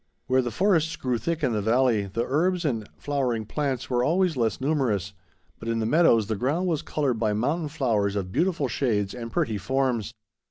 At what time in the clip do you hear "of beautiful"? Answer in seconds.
8.15-8.67